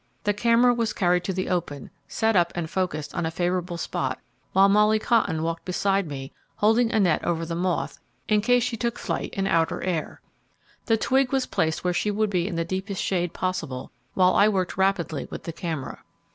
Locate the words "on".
3.13-3.23